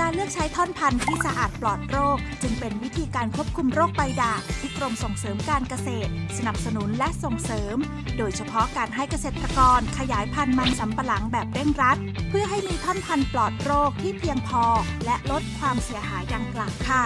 [0.00, 7.76] การเลือกใช้ท่อนพันธุ์ที่สะอาดปลอดโรค จึงเป็นวิธีการควบคุมโรคใบด่างที่กรมส่งเสริมการเกษตร สนับสนุนและส่งเสริม
[8.18, 14.64] โดยเฉพาะการให้เกษตรกรขยายพันธุ์มันสำปะหลังแบบเร่งรัด เพื่อให้มีท่อนพันธุ์ปลอดโรคที่เพียงพอ
[15.06, 17.02] และลดความเสียหายดังกล่าวค่ะ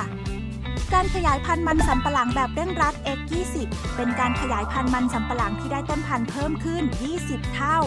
[0.94, 3.54] การขยายพันธุ์มันสำปะหลังแบบเร่งรัด X20
[3.96, 6.82] เป็นการขยายพันธุ์มันสำปะหลังที่ได้ต้นพันธุ์เพิ่มขึ้น
[7.18, 7.78] 20 เท่า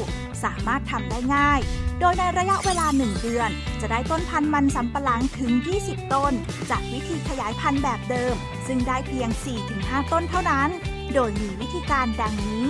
[0.43, 1.59] สามารถทำได้ง่าย
[1.99, 3.49] โดยในระยะเวลา 1 เดือน
[3.81, 6.33] จะได้ต้นพันธุ์มันสำปะหลังถึง 20 ต้น
[6.69, 8.35] จากวิธีขยายพันธุ์แบบเดิม
[8.67, 9.29] ซึ่งได้เพียง
[9.71, 10.69] 4-5 ต้นเท่านั้น
[11.13, 12.67] โดยมีวิธีการดังนี้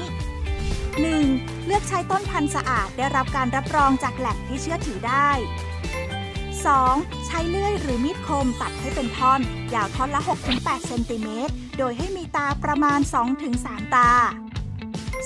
[1.02, 1.66] 1.
[1.66, 5.30] เลือกใช้ต้นพันธุ์สะอาดได้รับการรับรองจากแหล่งที่เชื่อถือได้
[6.68, 7.26] 2.
[7.26, 9.40] ใช้เลื่อยหรือมีดคมตัดให้เป็นท่อน
[9.74, 10.22] ยาวท่อนละ
[10.54, 13.00] 6-8 เซนติเมตร โดยให้มีตาประมาณ
[13.48, 14.12] 2-3 ตา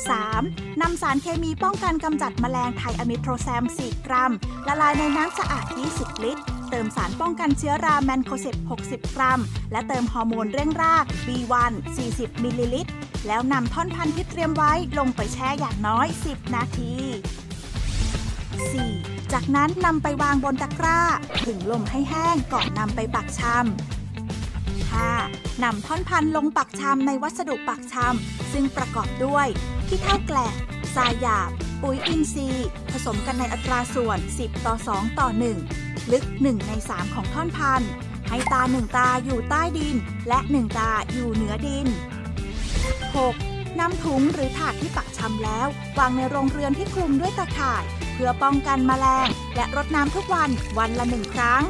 [0.07, 0.81] 3.
[0.81, 4.31] นำสารเคมีป้องกันกำจัดแมลงไทอะมีทอกแซม 4 กรัม
[4.67, 5.65] ละลายในน้ำสะอาด
[5.95, 8.55] 20 ลิตร เติมสารป้องกันเชื้อราแมนโคเซป
[8.85, 11.73] 60 กรัม และเติมฮอร์โมนเร่งราก B1
[12.07, 12.91] 40 มิลลิลิตร
[13.27, 19.12] แล้วนำท่อนพันธุ์ที่เตรียมไว้ลงไปแช่อย่างน้อย 10 นาที 4.
[19.33, 21.01] จากนั้นนำไปวางบนตะกร้า
[21.45, 23.53] ถึงลมให้แห้งก่อนนำไปปักชำ
[25.13, 25.63] 5.
[25.63, 29.47] นำท่อนพันลงปักชำในวัสดุปักชำซึ่งประกอบด้วย
[29.87, 30.53] ขี้เท่าแกลบ
[30.95, 31.49] ทรายหยาบ
[31.81, 35.27] ปุ๋ยอินทรีย์ ผสมกันในอัตราส่วน 10 ต่อ 2 ต่อ
[35.71, 37.81] 1 ลึก 1 ใน 3 ของท่อนพัน
[38.29, 39.95] ให้ตา1ตาอยู่ใต้ดิน
[40.27, 41.87] และ1ตาอยู่เหนือดิน
[43.23, 43.79] 6.
[43.79, 45.67] นำถุงหรือถาดที่ปักชำแล้ว
[45.99, 51.63] วางในโรงเรือนที่คลุมด้วยตะข่าย เพื่อป้องกันแมลง และรดน้ำทุกวันวันละหนึ่งครั้ง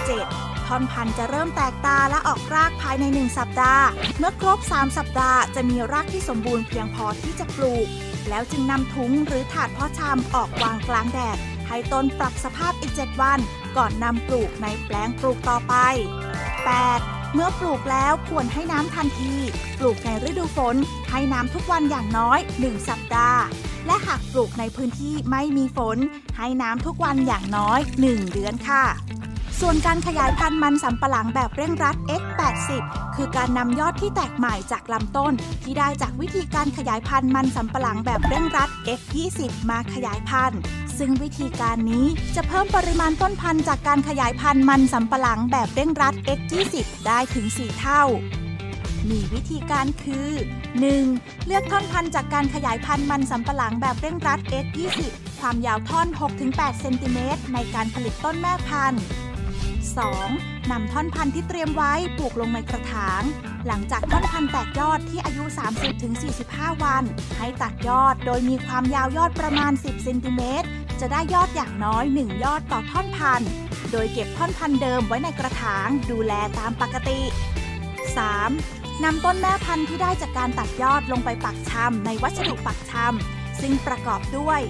[0.00, 0.66] 7.
[0.66, 3.86] ท่อนพันธุ์จะเริ่มแตกตาและออกรากภายใน 1 สัปดาห์
[4.18, 7.86] เมื่อครบ 3 สัปดาห์จะมีรากที่สมบูรณ์เพียงพอที่จะปลูก
[8.28, 11.38] แล้วจึงนำถุงหรือถาดเพาะชำออกวางกลางแดด
[11.68, 13.38] ให้ต้นปรับสภาพอีก 7 วัน
[13.76, 15.74] ก่อนนำปลูกในแปลงปลูกต่อไป
[16.56, 17.34] 8.
[17.34, 19.34] เมื่อปลูกแล้วควรให้น้ำทันที
[19.78, 20.76] ปลูกในฤดูฝน
[21.10, 23.40] ให้น้ำทุกวันอย่างน้อย 1 สัปดาห์
[23.86, 25.98] และหากปลูกในพื้นที่ไม่มีฝน
[26.38, 28.84] ให้น้ำทุกวันอย่างน้อย 1 เดือนค่ะ
[29.60, 32.70] ส่วนการขยายพันธุ์มันสำปะหลังแบบเร่งรัด X80
[33.16, 35.32] คือการนำยอดที่แตกใหม่จากลำต้น
[35.62, 38.68] ที่ได้จากวิธีการขยายพันธุ์มันสำปะหลังแบบเร่งรัด
[38.98, 40.60] F20 มาขยายพันธุ์
[40.98, 42.06] ซึ่งวิธีการนี้
[42.36, 46.74] จะเพิ่มปริมาณต้นพันธุ์จากการขยายพันธุ์มันสำปะหลังแบบเร่งรัด X20
[47.06, 48.02] ได้ถึง 4 เท่า
[49.10, 50.30] มีวิธีการคือ
[50.90, 51.46] 1.
[51.46, 54.98] เลือกท่อนพันธุ์จากการขยายพันธุ์มันสำปะหลังแบบเร่งรัด X20
[55.40, 56.06] ความยาวท่อน
[56.44, 59.02] 6-8 เซนติเมตรในการผลิตต้นแม่พันธุ์
[60.06, 60.70] 2.
[60.70, 63.22] นำท่อนพันธุ์ที่เตรียมไว้ปลูกลงในกระถาง
[63.66, 65.44] หลังจากท่อนพันธุ์แตกยอดที่อายุ
[66.18, 67.04] 30-45 วัน
[67.38, 70.68] ให้ตัดยอดโดยมีความยาวยอดประมาณ 10เซนติเมตร
[71.00, 73.50] จะได้ยอดอย่างน้อย 1 ยอดต่อท่อนพันธุ์
[73.92, 77.20] โดยเก็บท่อนพันธุ์เดิมไว้ในกระถางดูแลตามปกติ
[78.18, 78.83] 3.
[79.02, 84.60] นำต้นแม่พันธุ์ที่ได้จากการตัดยอดลงไปปักชำในวัสดุปักชำซึ่งประกอบด้วย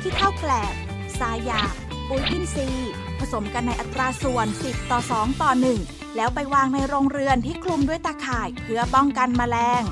[0.00, 0.74] ที่เท่าแกลบ
[1.20, 1.74] ทรายหยาบ
[2.08, 5.50] ปุ๋ยอินทรีย์ผสมกันในอัตราส่วน 10 ต่อ 2 ต่อ
[5.84, 9.82] 1 แล้วไปวางในโรงเรือนที่คลุมด้วยตาข่ายเพื่อป้องกันแมลง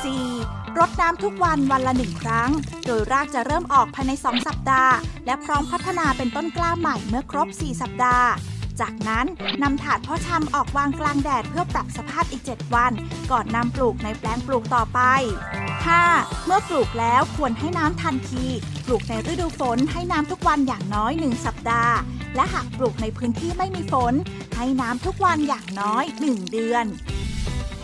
[0.00, 0.78] 4.
[0.78, 2.50] รดน้ำทุกวันวันละหนึ่งครั้ง
[2.86, 4.94] โดยรากจะเริ่มออกภายใน 2 สัปดาห์
[5.26, 8.28] และพร้อมพัฒนาเป็นต้นกล้าใหม่เมื่อครบ 4 สัปดาห์
[8.80, 9.26] จากนั้น
[9.62, 12.92] นำถาดเพาะชำออกวางกลางแดดเพื่อปรับสภาพอีก 7 วัน
[13.30, 15.00] ก่อนนำปลูกในแปลงปลูกต่อไป
[15.76, 16.46] 5.
[16.46, 18.46] เมื่อปลูกแล้วควรให้น้ำทันที
[18.86, 21.96] ปลูกในฤดูฝนให้น้ำทุกวันอย่างน้อย 1 สัปดาห์
[22.36, 24.14] และหากปลูกในพื้นที่ไม่มีฝน
[24.56, 26.84] ให้น้ำทุกวันอย่างน้อย 1 เดือน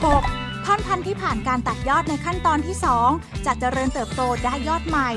[0.05, 0.65] 6.
[0.65, 2.77] ท่อนพันธุ์ที่ผ่านการตัดยอดในขั้นตอนที่
[3.11, 5.11] 2 จะเจริญเติบโตได้ยอดใหม่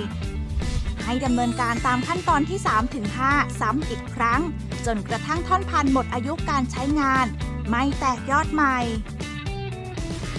[1.05, 4.41] ให้ดำเนินการตามขั้นตอนที่3ถึง5ซ้ำอีกครั้ง
[4.85, 7.25] จนกระทั่งท่อนพันธุ์หมดอายุการใช้งาน
[7.69, 8.77] ไม่แตกยอดใหม่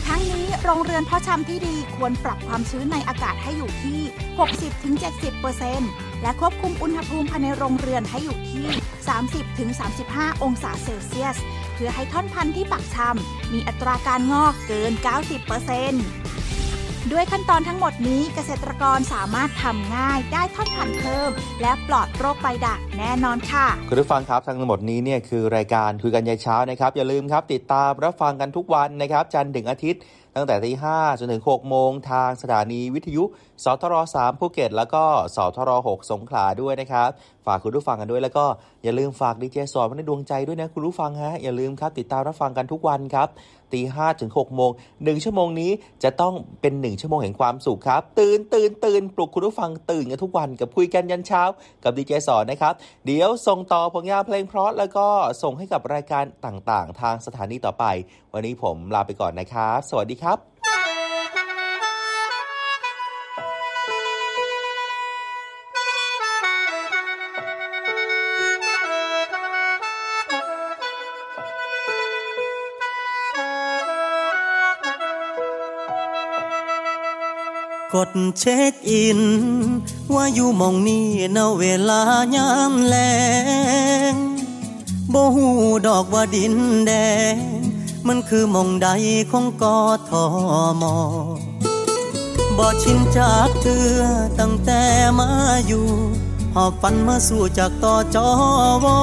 [0.07, 4.01] ทั้งนี้โรงเรือนเพาะชำที่ดีควรปรับความชื้นในอากาศให้อยู่ที่
[5.51, 8.67] 60-70%และควบคุมอุณหภูมิภายในโรงเรือนให้อยู่ที่
[9.55, 11.37] 30-35 องศาเซลเซียส
[11.75, 14.93] เพื่อให้ท่อนพันธุ์ที่ปักชำมีอัตราการงอกเกิน
[15.59, 16.62] 90%
[17.11, 21.31] ด้วยขั้นตอนทั้งหมดนี้เกษตรกรสามารถทำง่ายได้ท่อนพันธุ์เพิ่ม
[21.63, 30.03] และปลอดโรคใบด่างแน่นอนค่ะ คุณผู้ฟังครับทั้งหมดนี้เนี่ยคือรายการคุยกันยายเช้านะครับ อย่าลืมครับติดตามรับฟังกันทุกวันนะครับ จันทร์ถึงอาทิตย์
[30.37, 33.25] ตั้งแต่ตีห้าจนถึง6โมงทางสถานีวิทยุ
[33.65, 35.05] สทร3ภูเก็ต แล้วก็
[35.37, 37.09] สทร6สงขลาด้วยนะครับ
[37.47, 38.45] ฝากคุณผู้ฟังกันด้วย แล้วก็
[38.83, 43.29] อย่าลืมฝากดีเจสอนไว้ในดวงใจด้วยนะคุณผู้ฟังฮะอย่าลืมครับติดตามรับฟังกันทุกวันครับ
[43.73, 44.71] ตีห้าถึงหกโมง
[45.05, 45.71] หนึ่งชั่วโมงนี้
[46.05, 51.43] จะต้องเป็นหนึ่งชั่วโมงแห่งความสุขครับ ตื่นตื่นตื่นปลุกคุณผู้ฟังตื่นกันทุกวันกับคุยกันยันเช้า
[51.85, 52.75] กับดีเจสอนนะครับ
[53.07, 55.07] เดี๋ยวส่งต่อผลงานเพลงเพราะแล้วก็
[55.43, 57.85] ส่งให้กับรายการต่างๆ ทางสถานีต่อไป
[58.33, 60.52] วันนี้ผมลาไปก่อนนะครับ สวัสดีครับ
[77.95, 79.21] กดเช็คอิน
[80.15, 82.03] ว่าอยู่มองนี้ณเวลา
[82.35, 82.97] ยามแล
[84.13, 84.15] ง
[85.13, 85.49] บ่หู
[85.87, 86.55] ดอกว่าดิน
[86.87, 86.93] แด
[87.35, 87.37] ง
[88.07, 88.89] มันคือมองใด
[89.31, 89.79] ของกอ
[90.09, 90.25] ทอ
[90.83, 90.97] มอ
[92.57, 94.01] บ่ชินจากเตือ
[94.39, 94.83] ตั้งแต่
[95.19, 95.31] มา
[95.67, 95.87] อยู่
[96.55, 98.29] หอบฝันมาสู่จากต่อจอ
[98.85, 98.99] วอ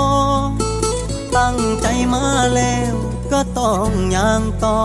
[1.37, 2.23] ตั้งใจมา
[2.55, 2.93] แล้ว
[3.31, 4.79] ก็ต้องย่างต่อ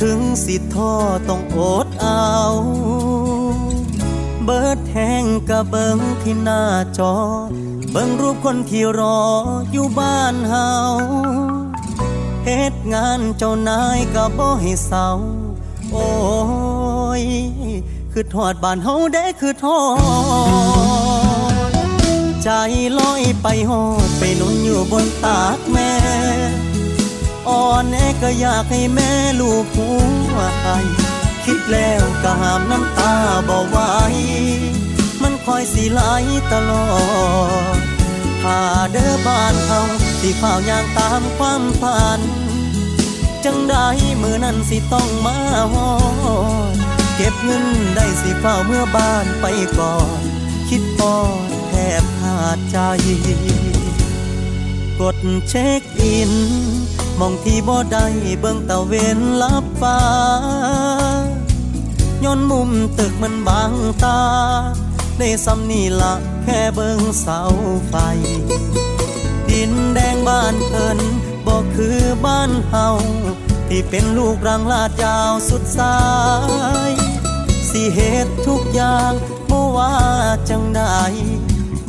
[0.00, 0.92] ถึงสิท่อ
[1.28, 2.30] ต้องอดเอา
[4.44, 6.62] เบิดแห้งกะเบิงที่หน้า
[6.98, 7.14] จอ
[7.90, 9.20] เบิงรูปคนที่รอ
[9.72, 10.70] อยู่บ้านเฮา
[12.44, 15.08] เฮ็ดงานเจ้านายกะบ่ให้เศร้า
[15.92, 16.08] โอ้
[17.22, 17.24] ย
[18.12, 19.80] คือทอดบ้านเฮาได้คือทอ
[21.70, 21.72] ด
[22.42, 22.50] ใจ
[22.98, 25.90] ลอยไปหอดไปนุนอยู่บนตากแม่
[27.48, 29.90] อ่อนแอก็อยากให้แม่ลูกหั
[30.34, 30.68] วใจ
[31.44, 33.14] คิดแล้วก็หามน้ำตา
[33.48, 33.78] บ่ไหว
[35.22, 36.00] มันคอยสีไหล
[36.52, 36.88] ตลอ
[37.76, 37.78] ด
[38.42, 38.60] ถ้า
[38.92, 39.80] เด้อบ้านเฮา
[40.20, 42.20] สิเฝ้าย่างตามความฝัน
[43.44, 43.86] จังได้
[44.22, 45.36] มือนั้นสิต้องมา
[45.72, 45.90] ฮอ
[46.72, 46.74] ด
[47.16, 47.64] เก็บเงิน
[47.96, 49.46] ได้สิเฝ้าเมื่อบ้านไป
[49.78, 50.20] ก่อน
[50.68, 51.16] คิดปอ
[51.46, 52.78] ดแทบขาดใจ
[55.00, 55.18] กด
[55.48, 56.32] เช็คอิน
[57.20, 58.06] มองที่บ่ได้
[58.40, 60.00] เบิ่งตะเวนลับฟ้า
[62.24, 63.72] ย้อนมุมตึกมันบาง
[64.04, 64.22] ตา
[65.18, 67.40] ได้สำนี่ละแค่เบิ่งเสา
[67.88, 67.94] ไฟ
[69.48, 70.98] ดินแดงบ้านเพิ่น
[71.46, 72.88] บ่คือบ้านเฮา
[73.68, 75.98] ที่เป็นลูกรังลาดยาวสุดสา
[76.90, 76.92] ย
[77.70, 79.12] สิเหตุทุกอย่าง
[79.50, 79.94] บ่ว่า
[80.48, 80.82] จังใด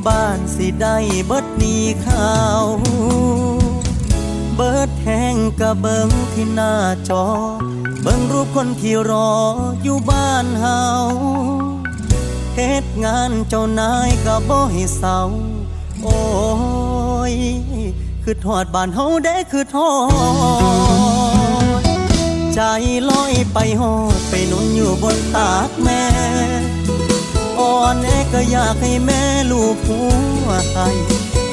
[0.05, 0.97] บ้านสิได้
[1.27, 2.65] เบิดนี้ข้าว
[4.55, 6.73] เบิดแห้งกะเบิงที่หน้า
[7.09, 7.25] จอ
[8.01, 9.31] เบิงรูปคนที่รอ
[9.83, 10.81] อยู่บ้านเฮา
[12.55, 15.19] เฮ็ดงานเจ้านายก็บ่ให้เศร้า
[16.01, 16.19] โอ้
[17.33, 17.35] ย
[18.23, 19.91] คือทอดบ้านเฮาได้คือทอ
[21.81, 21.83] ด
[22.55, 22.61] ใจ
[23.09, 26.03] ลอยไปหอดไปนุนอยู่บนตากแม่
[27.59, 30.01] อ่อนแอก็อยากให้แม่ลูกหั
[30.47, 30.79] วใจ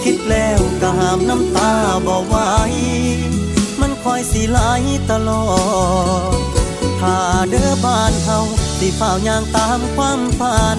[0.05, 1.73] คิดแล้วก็หามน้ำตา
[2.07, 2.37] บ่ไหว
[3.81, 4.59] มันคอยสีไหล
[5.11, 5.45] ตลอ
[6.37, 6.39] ด
[7.01, 7.19] ถ้า
[7.51, 8.41] เด้อบ้านเฮา
[8.79, 10.79] สิเฝ้าย่างตามความฝัน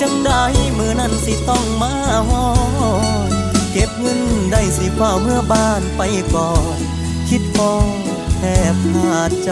[0.00, 0.42] จังได้
[0.78, 1.92] มือนั้นสิต้องมา
[2.28, 2.46] ฮอ
[3.72, 4.20] เก็บเงิน
[4.52, 6.02] ได้สิเฝ้าเมื่อบ้านไป
[6.34, 6.78] ก่อน
[7.28, 7.72] คิดพอ
[8.38, 8.42] แท
[8.74, 9.50] บขาดใจ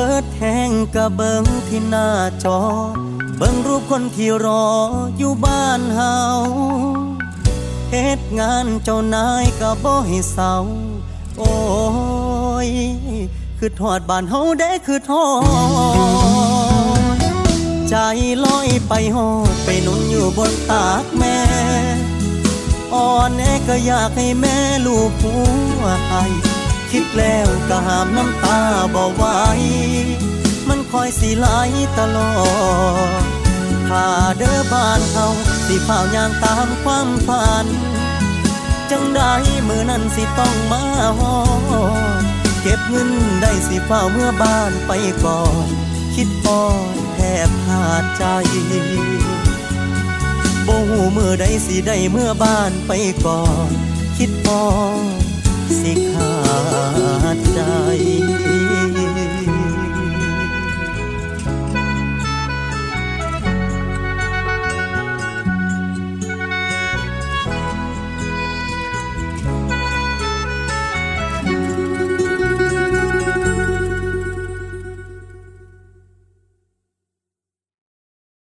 [0.00, 2.08] บิดแห้งกะเบิงที่หน้า
[2.44, 2.60] จอ
[3.36, 4.66] เบิงรูปคนที่รอ
[5.18, 6.16] อยู่บ้านเฮา
[7.90, 10.54] เฮ็ดงานเจ้านายก็บ่ให้เศร้า
[11.38, 11.54] โอ้
[12.68, 12.70] ย
[13.58, 15.26] คือทอดบ้านเฮาได้คือทอ
[17.14, 17.18] ด
[17.88, 17.96] ใจ
[18.44, 21.38] ลอยไปหอดไปนุ่นอยู่บนตากแม่
[22.94, 25.34] อ่อนแอก็อยากให้แม่ลูกหั
[25.82, 26.14] วใจ
[26.92, 28.60] คิดแล้วก็หามน้ำตา
[28.94, 29.24] บ่ไหว
[30.68, 31.46] มันคอยสีไหล
[31.98, 32.32] ตลอ
[33.20, 33.24] ด
[33.88, 34.06] ถ้า
[34.38, 35.26] เด้อบ้านเฮา
[35.66, 37.66] สิเฝ้าย่างตามความฝัน
[38.90, 39.32] จังได้
[39.68, 40.82] มือนั้นสิต้องมา
[41.18, 41.36] ฮอ
[42.62, 43.10] เก็บเงิน
[43.42, 44.92] ได้สิเฝ้าเมื่อบ้านไป
[45.24, 45.66] ก่อน
[46.14, 46.62] คิดปอ
[46.94, 48.24] ดแทบขาดใจ
[50.66, 52.92] บ่หูมือใดสิได้เมื่อบ้านไป
[53.26, 53.70] ก่อน
[54.16, 54.62] คิดพอ
[55.78, 56.32] สิขา
[57.36, 57.60] ดใจ